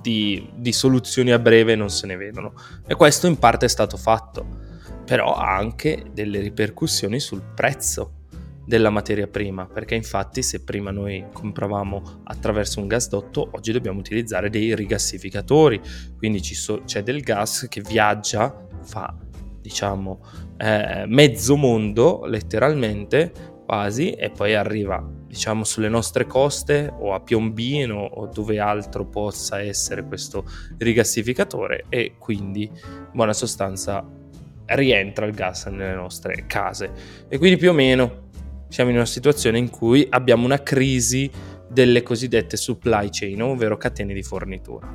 [0.00, 2.54] di, di soluzioni a breve non se ne vedono.
[2.86, 4.61] E questo in parte è stato fatto,
[5.04, 8.20] però ha anche delle ripercussioni sul prezzo
[8.64, 14.50] della materia prima, perché infatti se prima noi compravamo attraverso un gasdotto, oggi dobbiamo utilizzare
[14.50, 15.80] dei rigassificatori,
[16.16, 19.16] quindi so- c'è del gas che viaggia, fa
[19.60, 20.20] diciamo
[20.58, 23.32] eh, mezzo mondo letteralmente
[23.64, 29.62] quasi e poi arriva diciamo sulle nostre coste o a Piombino o dove altro possa
[29.62, 30.44] essere questo
[30.78, 34.04] rigassificatore e quindi in buona sostanza
[34.66, 36.90] rientra il gas nelle nostre case
[37.28, 38.30] e quindi più o meno
[38.68, 41.30] siamo in una situazione in cui abbiamo una crisi
[41.68, 44.88] delle cosiddette supply chain ovvero catene di fornitura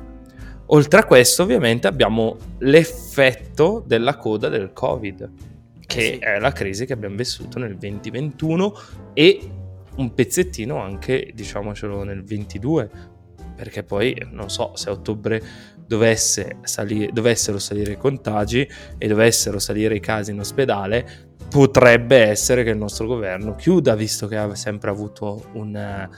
[0.66, 5.30] oltre a questo ovviamente abbiamo l'effetto della coda del covid
[5.88, 6.18] che sì.
[6.18, 8.74] è la crisi che abbiamo vissuto nel 2021
[9.14, 9.50] e
[9.98, 12.90] un pezzettino anche, diciamocelo, nel 22,
[13.56, 15.42] perché poi non so se a ottobre
[15.88, 22.62] dovesse salire, dovessero salire i contagi e dovessero salire i casi in ospedale, potrebbe essere
[22.62, 26.08] che il nostro governo chiuda, visto che ha sempre avuto un,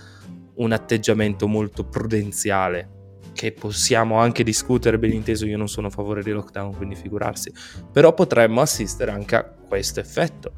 [0.55, 2.99] un atteggiamento molto prudenziale
[3.33, 7.53] che possiamo anche discutere ben inteso, io non sono a favore di lockdown, quindi figurarsi,
[7.91, 10.53] però potremmo assistere anche a questo effetto.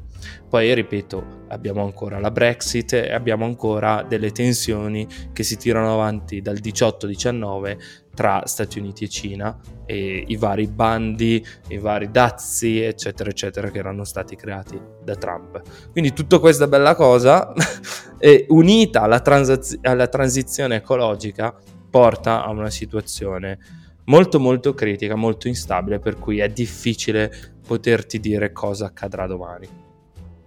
[0.47, 6.41] Poi, ripeto, abbiamo ancora la Brexit e abbiamo ancora delle tensioni che si tirano avanti
[6.41, 7.77] dal 18-19
[8.13, 13.79] tra Stati Uniti e Cina e i vari bandi, i vari dazi, eccetera, eccetera, che
[13.79, 15.61] erano stati creati da Trump.
[15.91, 17.51] Quindi tutta questa bella cosa,
[18.49, 21.55] unita alla, transaz- alla transizione ecologica,
[21.89, 23.59] porta a una situazione
[24.05, 27.31] molto molto critica, molto instabile, per cui è difficile
[27.65, 29.82] poterti dire cosa accadrà domani.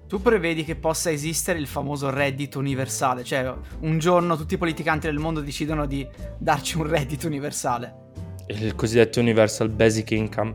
[0.08, 5.06] Tu prevedi che possa esistere il famoso reddito universale, cioè un giorno tutti i politicanti
[5.06, 6.06] del mondo decidono di
[6.38, 8.04] darci un reddito universale.
[8.46, 10.54] Il cosiddetto universal basic income.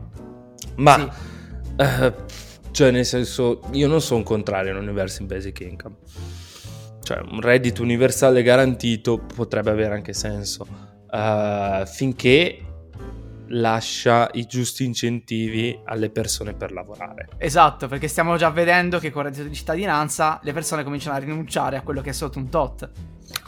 [0.76, 1.74] Ma, sì.
[1.76, 2.14] eh,
[2.70, 5.96] cioè nel senso, io non sono contrario all'universal basic income
[7.02, 10.66] cioè un reddito universale garantito potrebbe avere anche senso
[11.10, 12.58] uh, finché
[13.52, 17.28] lascia i giusti incentivi alle persone per lavorare.
[17.38, 21.18] Esatto, perché stiamo già vedendo che con il reddito di cittadinanza le persone cominciano a
[21.18, 22.90] rinunciare a quello che è sotto un tot.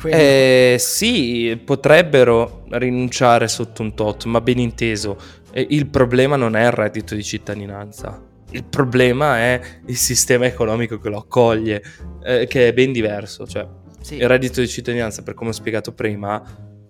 [0.05, 5.17] Eh, sì, potrebbero rinunciare sotto un tot, ma ben inteso,
[5.53, 11.09] il problema non è il reddito di cittadinanza, il problema è il sistema economico che
[11.09, 11.83] lo accoglie,
[12.23, 13.47] eh, che è ben diverso.
[13.47, 13.67] Cioè,
[14.01, 14.17] sì.
[14.17, 16.43] il reddito di cittadinanza, per come ho spiegato prima,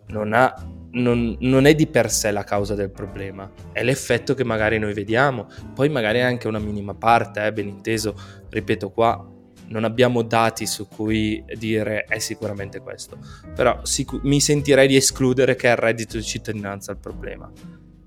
[0.09, 0.55] non ha
[0.95, 4.93] non, non, è di per sé la causa del problema, è l'effetto che magari noi
[4.93, 8.15] vediamo, poi magari anche una minima parte, eh, ben inteso,
[8.49, 9.29] ripeto qua,
[9.69, 13.19] non abbiamo dati su cui dire è sicuramente questo,
[13.55, 17.51] però sic- mi sentirei di escludere che è il reddito di cittadinanza il problema.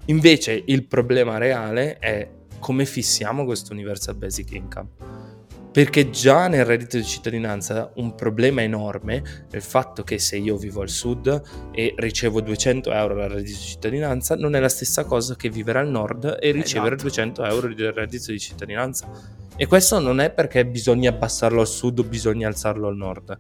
[0.06, 4.90] Invece il problema reale è come fissiamo questo universal basic income
[5.78, 10.58] perché già nel reddito di cittadinanza un problema enorme è il fatto che se io
[10.58, 15.04] vivo al sud e ricevo 200 euro dal reddito di cittadinanza non è la stessa
[15.04, 17.10] cosa che vivere al nord e ricevere esatto.
[17.10, 19.08] 200 euro di reddito di cittadinanza.
[19.56, 23.38] E questo non è perché bisogna abbassarlo al sud o bisogna alzarlo al nord,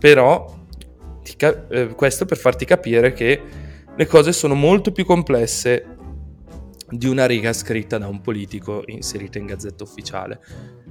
[0.00, 0.58] però
[1.36, 3.42] ca- eh, questo per farti capire che
[3.94, 5.96] le cose sono molto più complesse
[6.88, 10.40] di una riga scritta da un politico inserita in gazzetta ufficiale.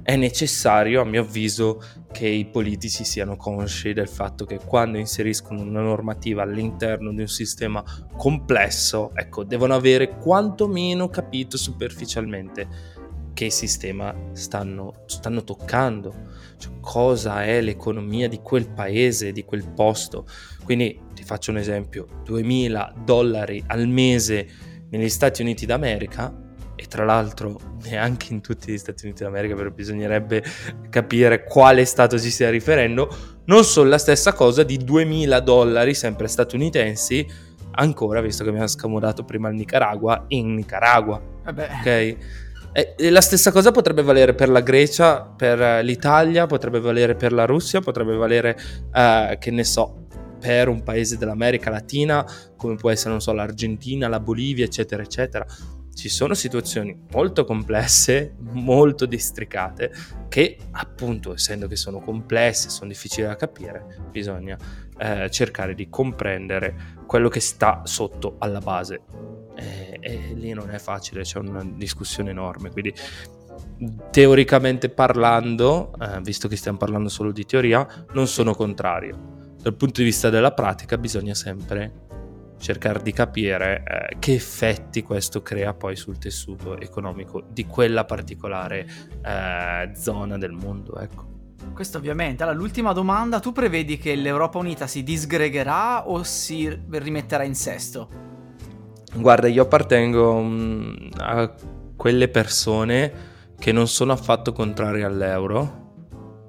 [0.06, 5.62] È necessario, a mio avviso, che i politici siano consci del fatto che quando inseriscono
[5.62, 7.82] una normativa all'interno di un sistema
[8.16, 12.68] complesso, ecco, devono avere quantomeno capito superficialmente
[13.34, 16.14] che sistema stanno, stanno toccando,
[16.56, 20.24] cioè, cosa è l'economia di quel paese, di quel posto.
[20.62, 24.46] Quindi ti faccio un esempio, 2000 dollari al mese
[24.88, 26.44] negli Stati Uniti d'America
[26.76, 30.44] e tra l'altro neanche in tutti gli Stati Uniti d'America, però bisognerebbe
[30.90, 33.08] capire quale Stato si stia riferendo,
[33.46, 37.26] non sono la stessa cosa di 2000 dollari, sempre statunitensi,
[37.72, 41.20] ancora, visto che abbiamo scamodato prima il Nicaragua, in Nicaragua.
[41.44, 41.68] Vabbè.
[41.80, 42.16] Ok?
[42.98, 47.46] E la stessa cosa potrebbe valere per la Grecia, per l'Italia, potrebbe valere per la
[47.46, 48.54] Russia, potrebbe valere,
[48.92, 50.04] uh, che ne so,
[50.38, 55.46] per un paese dell'America Latina, come può essere, non so, l'Argentina, la Bolivia, eccetera, eccetera.
[55.96, 59.90] Ci sono situazioni molto complesse, molto districate,
[60.28, 64.58] che appunto, essendo che sono complesse, sono difficili da capire, bisogna
[64.98, 69.00] eh, cercare di comprendere quello che sta sotto alla base.
[69.56, 72.92] E, e lì non è facile, c'è una discussione enorme, quindi
[74.10, 79.98] teoricamente parlando, eh, visto che stiamo parlando solo di teoria, non sono contrario dal punto
[79.98, 82.04] di vista della pratica bisogna sempre
[82.58, 88.86] cercare di capire eh, che effetti questo crea poi sul tessuto economico di quella particolare
[89.24, 90.98] eh, zona del mondo.
[90.98, 91.34] Ecco.
[91.72, 92.42] Questo ovviamente.
[92.42, 98.08] Allora, l'ultima domanda, tu prevedi che l'Europa Unita si disgregherà o si rimetterà in sesto?
[99.14, 101.54] Guarda, io appartengo mh, a
[101.96, 105.84] quelle persone che non sono affatto contrarie all'euro,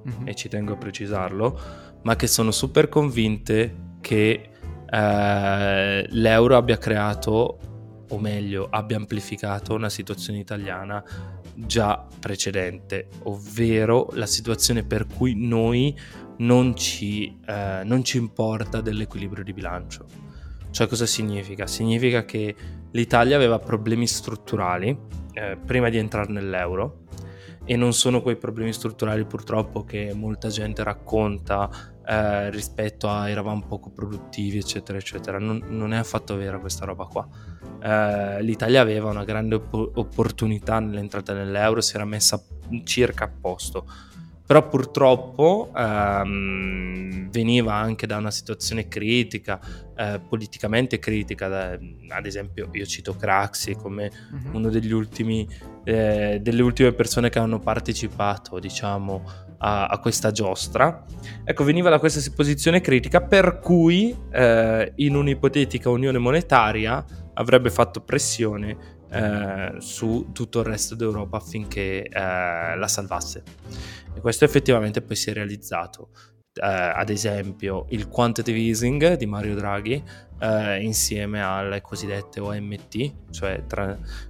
[0.08, 0.28] mm-hmm.
[0.28, 1.60] e ci tengo a precisarlo,
[2.04, 4.50] ma che sono super convinte che
[4.89, 7.60] eh, l'euro abbia creato,
[8.10, 11.04] o meglio, abbia amplificato una situazione italiana
[11.54, 15.97] già precedente, ovvero la situazione per cui noi
[16.38, 20.06] non ci, eh, non ci importa dell'equilibrio di bilancio.
[20.69, 21.65] Cioè cosa significa?
[21.65, 22.56] Significa che
[22.91, 24.95] l'Italia aveva problemi strutturali
[25.34, 27.06] eh, prima di entrare nell'euro
[27.65, 31.69] e non sono quei problemi strutturali purtroppo che molta gente racconta
[32.08, 35.39] eh, rispetto a eravamo poco produttivi, eccetera, eccetera.
[35.39, 37.28] Non, non, è affatto vera questa roba qua.
[37.84, 42.41] Eh, L'Italia aveva una grande op- opportunità nell'entrata nell'euro, si era messa
[42.84, 43.86] circa a posto.
[44.46, 49.60] Però purtroppo ehm, veniva anche da una situazione critica,
[49.93, 54.10] eh, politicamente critica, da, ad esempio io cito Craxi come
[54.54, 55.46] uno degli ultimi,
[55.84, 61.06] eh, delle ultime persone che hanno partecipato, diciamo, a, a, questa giostra.
[61.43, 68.02] Ecco, veniva da questa posizione critica per cui eh, in un'ipotetica unione monetaria avrebbe fatto
[68.02, 73.43] pressione eh, su tutto il resto d'Europa affinché eh, la salvasse.
[74.13, 76.10] E questo effettivamente poi si è realizzato.
[76.58, 80.02] Uh, ad esempio il quantitative easing di Mario Draghi
[80.40, 83.64] uh, insieme alle cosiddette OMT, cioè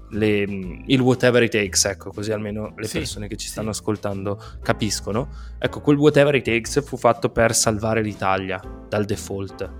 [0.09, 0.41] le,
[0.85, 3.79] il whatever it takes, ecco, così almeno le sì, persone che ci stanno sì.
[3.79, 5.29] ascoltando capiscono.
[5.57, 8.59] Ecco, quel whatever it takes fu fatto per salvare l'Italia
[8.89, 9.71] dal default.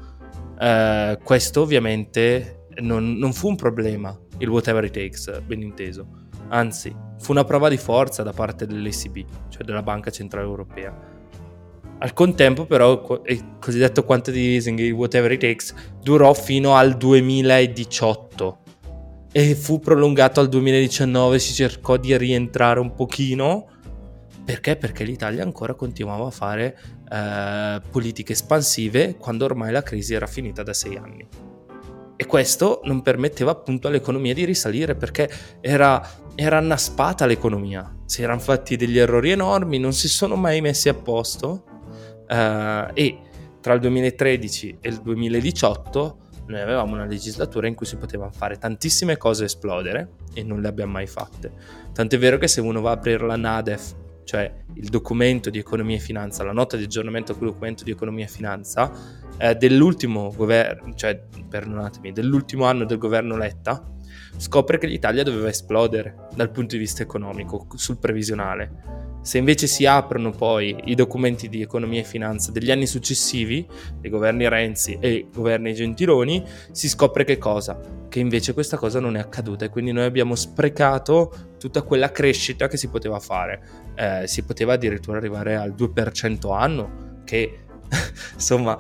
[0.59, 6.25] Uh, questo ovviamente non, non fu un problema, il whatever it takes, ben inteso.
[6.49, 11.15] Anzi, fu una prova di forza da parte dell'ECB, cioè della Banca Centrale Europea
[11.99, 18.59] al contempo però il cosiddetto quantitative easing, whatever it takes, durò fino al 2018
[19.31, 23.67] e fu prolungato al 2019, si cercò di rientrare un pochino.
[24.45, 24.77] Perché?
[24.77, 26.77] Perché l'Italia ancora continuava a fare
[27.11, 31.27] eh, politiche espansive quando ormai la crisi era finita da sei anni.
[32.15, 35.29] E questo non permetteva appunto all'economia di risalire perché
[35.61, 36.01] era,
[36.33, 37.93] era annaspata l'economia.
[38.05, 41.76] Si erano fatti degli errori enormi, non si sono mai messi a posto
[42.27, 43.19] eh, e
[43.61, 48.57] tra il 2013 e il 2018 noi avevamo una legislatura in cui si potevano fare
[48.57, 51.51] tantissime cose esplodere e non le abbiamo mai fatte.
[51.91, 55.97] Tant'è vero che se uno va a aprire la NADEF, cioè il documento di economia
[55.97, 58.91] e finanza, la nota di aggiornamento del documento di economia e finanza
[59.37, 63.83] eh, dell'ultimo governo, cioè perdonatemi, dell'ultimo anno del governo Letta,
[64.37, 68.97] scopre che l'Italia doveva esplodere dal punto di vista economico sul previsionale
[69.27, 73.67] se invece si aprono poi i documenti di economia e finanza degli anni successivi,
[73.99, 76.41] dei governi Renzi e governi Gentiloni,
[76.71, 77.77] si scopre che cosa?
[78.07, 82.69] Che invece questa cosa non è accaduta e quindi noi abbiamo sprecato tutta quella crescita
[82.69, 83.61] che si poteva fare.
[83.95, 87.65] Eh, si poteva addirittura arrivare al 2% anno, che
[88.33, 88.77] insomma,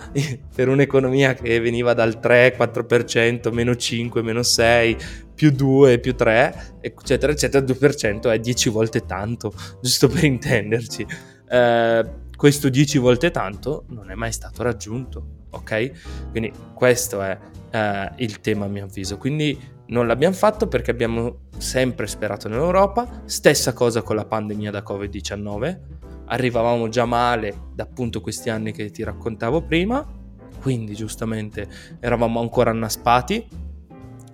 [0.53, 4.97] per un'economia che veniva dal 3-4%, meno 5, meno 6,
[5.33, 11.05] più 2, più 3, eccetera, eccetera, il 2% è 10 volte tanto, giusto per intenderci.
[11.49, 12.05] Eh,
[12.35, 16.29] questo 10 volte tanto non è mai stato raggiunto, ok?
[16.31, 17.37] Quindi questo è
[17.71, 19.17] eh, il tema a mio avviso.
[19.17, 24.83] Quindi non l'abbiamo fatto perché abbiamo sempre sperato nell'Europa, stessa cosa con la pandemia da
[24.85, 25.79] Covid-19
[26.27, 30.05] arrivavamo già male da appunto questi anni che ti raccontavo prima,
[30.61, 31.67] quindi giustamente
[31.99, 33.47] eravamo ancora annaspati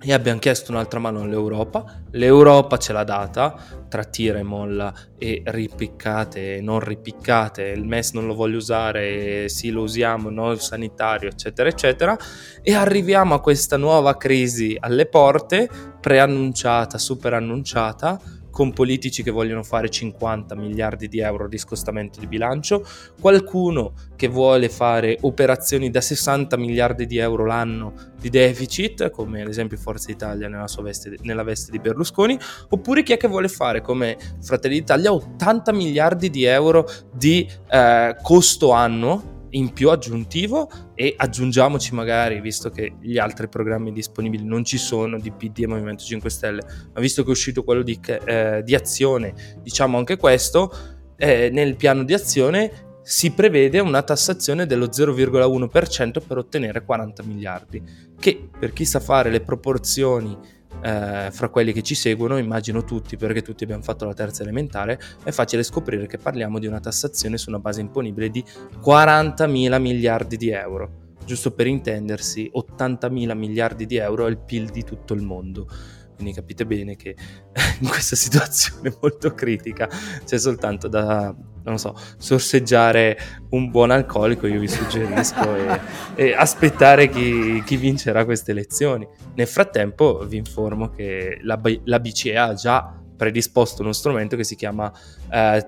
[0.00, 2.02] e abbiamo chiesto un'altra mano all'Europa.
[2.10, 7.62] L'Europa ce l'ha data tra tira e molla e ripiccate e non ripiccate.
[7.62, 12.18] Il MES non lo voglio usare, sì lo usiamo, no il sanitario, eccetera, eccetera.
[12.60, 15.68] E arriviamo a questa nuova crisi alle porte,
[16.00, 18.20] preannunciata, super annunciata,
[18.54, 22.86] con politici che vogliono fare 50 miliardi di euro di scostamento di bilancio,
[23.20, 29.48] qualcuno che vuole fare operazioni da 60 miliardi di euro l'anno di deficit, come ad
[29.48, 32.38] esempio Forza Italia nella, veste, nella veste di Berlusconi,
[32.68, 38.16] oppure chi è che vuole fare come Fratelli d'Italia 80 miliardi di euro di eh,
[38.22, 44.64] costo annuo in più aggiuntivo e aggiungiamoci magari, visto che gli altri programmi disponibili non
[44.64, 46.62] ci sono di PD e Movimento 5 Stelle,
[46.92, 50.72] ma visto che è uscito quello di, eh, di azione, diciamo anche questo,
[51.16, 57.82] eh, nel piano di azione si prevede una tassazione dello 0,1% per ottenere 40 miliardi,
[58.18, 60.36] che per chi sa fare le proporzioni
[60.82, 64.98] eh, fra quelli che ci seguono, immagino tutti, perché tutti abbiamo fatto la terza elementare,
[65.22, 68.44] è facile scoprire che parliamo di una tassazione su una base imponibile di
[68.80, 71.02] 40 mila miliardi di euro.
[71.24, 75.66] Giusto per intendersi, 80 mila miliardi di euro è il PIL di tutto il mondo.
[76.14, 77.16] Quindi capite bene che
[77.80, 79.88] in questa situazione molto critica
[80.24, 81.34] c'è soltanto da,
[81.64, 83.18] non so, sorseggiare
[83.50, 85.80] un buon alcolico, io vi suggerisco, e,
[86.14, 89.06] e, aspettare chi, chi, vincerà queste elezioni.
[89.34, 94.56] Nel frattempo vi informo che la, la BCE ha già predisposto uno strumento che si
[94.56, 94.92] chiama
[95.30, 95.66] eh,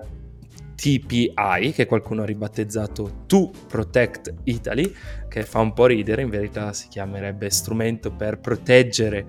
[0.77, 4.93] TPI, che qualcuno ha ribattezzato To Protect Italy,
[5.27, 9.25] che fa un po' ridere, in verità si chiamerebbe strumento per proteggere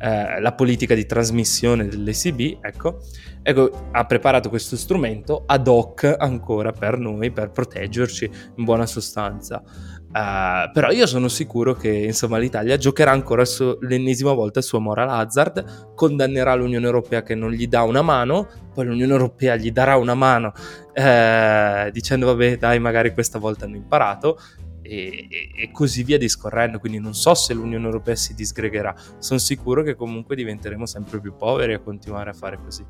[0.00, 2.98] eh, la politica di trasmissione dell'ECB, ecco,
[3.42, 9.62] ecco, ha preparato questo strumento ad hoc ancora per noi, per proteggerci in buona sostanza.
[10.08, 14.80] Uh, però io sono sicuro che insomma, l'Italia giocherà ancora su, l'ennesima volta il suo
[14.80, 19.70] moral hazard, condannerà l'Unione Europea che non gli dà una mano, poi l'Unione Europea gli
[19.70, 20.52] darà una mano
[20.94, 24.38] eh, dicendo vabbè dai magari questa volta hanno imparato
[24.80, 26.78] e, e, così via discorrendo.
[26.78, 31.36] Quindi non so se l'Unione Europea si disgregherà, sono sicuro che comunque diventeremo sempre più
[31.36, 32.84] poveri a continuare a fare così.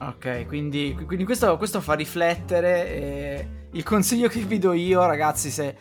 [0.00, 2.88] Ok, quindi, quindi questo, questo, fa riflettere.
[2.88, 5.76] Eh, il consiglio che vi do io, ragazzi, se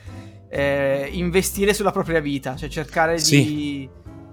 [0.49, 3.43] eh, investire sulla propria vita, cioè cercare sì.
[3.43, 3.89] di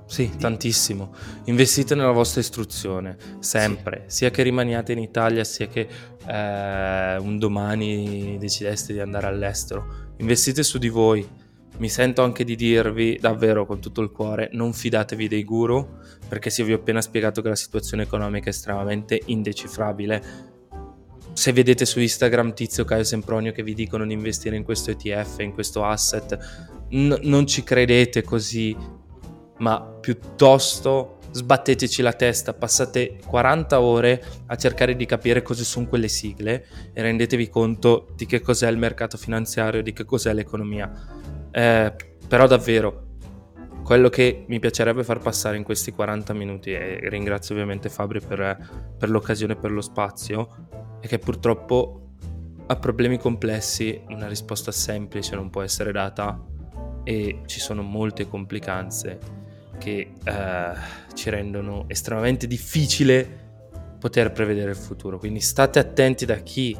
[0.06, 0.36] sì, di...
[0.36, 1.14] tantissimo.
[1.44, 4.18] Investite nella vostra istruzione, sempre, sì.
[4.18, 5.88] sia che rimaniate in Italia, sia che
[6.26, 10.12] eh, un domani decideste di andare all'estero.
[10.18, 11.26] Investite su di voi.
[11.76, 15.98] Mi sento anche di dirvi davvero con tutto il cuore, non fidatevi dei guru,
[16.34, 20.20] perché se vi ho appena spiegato che la situazione economica è estremamente indecifrabile.
[21.32, 25.38] Se vedete su Instagram Tizio Caio Sempronio che vi dicono di investire in questo ETF,
[25.38, 26.36] in questo asset,
[26.90, 28.76] n- non ci credete così
[29.58, 36.08] ma piuttosto sbatteteci la testa, passate 40 ore a cercare di capire cosa sono quelle
[36.08, 40.90] sigle e rendetevi conto di che cos'è il mercato finanziario, di che cos'è l'economia.
[41.52, 41.94] Eh,
[42.26, 43.03] però davvero,
[43.84, 48.94] quello che mi piacerebbe far passare in questi 40 minuti, e ringrazio ovviamente Fabri per,
[48.98, 50.48] per l'occasione e per lo spazio,
[51.00, 52.00] è che purtroppo
[52.66, 56.42] a problemi complessi una risposta semplice non può essere data
[57.04, 59.18] e ci sono molte complicanze
[59.76, 60.72] che eh,
[61.12, 63.42] ci rendono estremamente difficile
[63.98, 65.18] poter prevedere il futuro.
[65.18, 66.74] Quindi state attenti da chi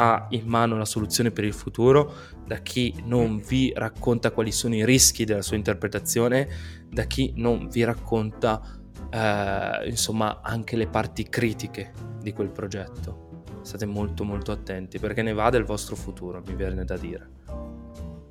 [0.00, 2.14] ha in mano la soluzione per il futuro,
[2.46, 6.48] da chi non vi racconta quali sono i rischi della sua interpretazione,
[6.88, 8.62] da chi non vi racconta
[9.10, 11.92] eh, insomma anche le parti critiche
[12.22, 13.26] di quel progetto.
[13.62, 17.30] State molto molto attenti perché ne va del vostro futuro, mi viene da dire.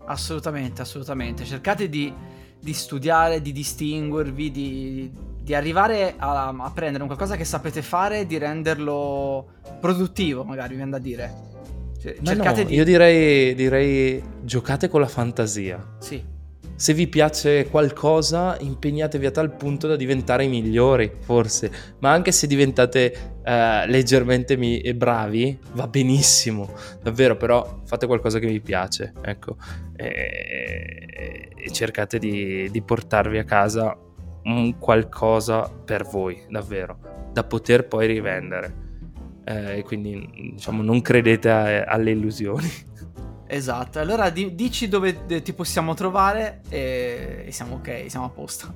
[0.06, 1.44] Assolutamente, assolutamente.
[1.44, 2.14] Cercate di,
[2.62, 5.12] di studiare, di distinguervi, di,
[5.42, 9.50] di arrivare a, a, prendere un qualcosa che sapete fare e di renderlo
[9.82, 11.56] produttivo, magari, viene da dire.
[12.16, 12.76] Cioè, cercate no, di...
[12.76, 15.96] Io direi, direi giocate con la fantasia.
[16.00, 16.36] Sì
[16.78, 21.72] se vi piace qualcosa, impegnatevi a tal punto da diventare i migliori, forse.
[22.00, 26.72] Ma anche se diventate uh, leggermente mi- bravi, va benissimo.
[27.02, 29.58] Davvero, però fate qualcosa che vi piace, ecco.
[29.96, 33.98] E, e cercate di, di portarvi a casa
[34.44, 37.00] un qualcosa per voi, davvero,
[37.34, 38.86] da poter poi rivendere.
[39.48, 42.70] Eh, quindi, diciamo, non credete a, alle illusioni.
[43.50, 47.46] Esatto, allora di- dici dove ti possiamo trovare e...
[47.46, 48.76] e siamo ok, siamo a posto.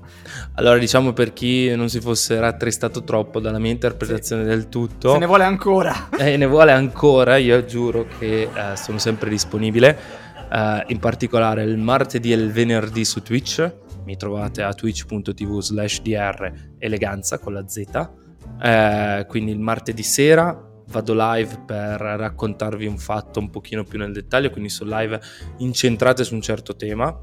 [0.53, 4.47] Allora diciamo per chi non si fosse rattristato troppo dalla mia interpretazione sì.
[4.47, 5.11] del tutto.
[5.11, 6.07] Se ne vuole ancora.
[6.17, 9.97] Eh, ne vuole ancora, io giuro che eh, sono sempre disponibile,
[10.49, 13.69] eh, in particolare il martedì e il venerdì su Twitch,
[14.05, 17.83] mi trovate a twitch.tv slash dr eleganza con la z,
[18.61, 24.11] eh, quindi il martedì sera vado live per raccontarvi un fatto un pochino più nel
[24.11, 25.19] dettaglio, quindi sono live
[25.57, 27.17] incentrate su un certo tema.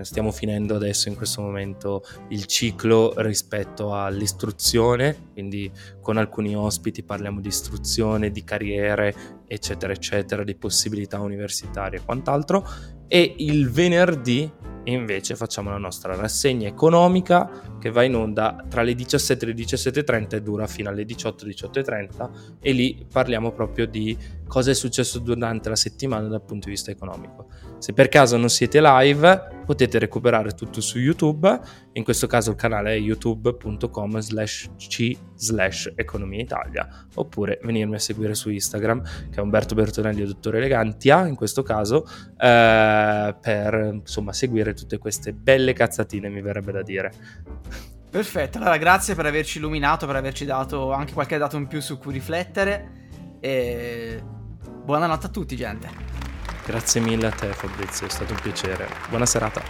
[0.00, 5.70] Stiamo finendo adesso in questo momento il ciclo rispetto all'istruzione, quindi
[6.00, 9.14] con alcuni ospiti parliamo di istruzione, di carriere,
[9.46, 12.66] eccetera, eccetera, di possibilità universitarie e quant'altro.
[13.06, 14.50] E il venerdì
[14.84, 19.54] invece facciamo la nostra rassegna economica che va in onda tra le 17 e le
[19.54, 22.30] 17.30 e dura fino alle 18 18.30
[22.60, 24.16] e lì parliamo proprio di
[24.46, 27.48] cosa è successo durante la settimana dal punto di vista economico.
[27.84, 31.60] Se per caso non siete live potete recuperare tutto su YouTube,
[31.92, 37.98] in questo caso il canale è youtube.com slash c slash economia Italia oppure venirmi a
[37.98, 42.06] seguire su Instagram che è Umberto Bertonelli o Dottore Elegantia in questo caso
[42.38, 47.12] eh, per insomma seguire tutte queste belle cazzatine mi verrebbe da dire.
[48.08, 51.98] Perfetto, allora grazie per averci illuminato, per averci dato anche qualche dato in più su
[51.98, 53.08] cui riflettere
[53.40, 54.22] e
[54.86, 56.32] buonanotte a tutti gente.
[56.66, 58.88] Grazie mille a te Fabrizio, è stato un piacere.
[59.10, 59.62] Buona serata.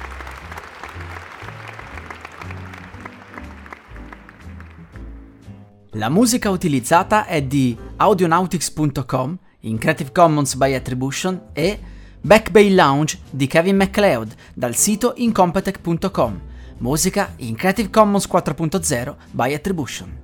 [5.96, 11.80] La musica utilizzata è di audionautics.com in Creative Commons by Attribution e
[12.20, 16.40] Back Bay Lounge di Kevin MacLeod dal sito incompetech.com.
[16.78, 20.20] Musica in Creative Commons 4.0 by Attribution.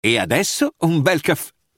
[0.00, 1.50] E adesso un bel caffè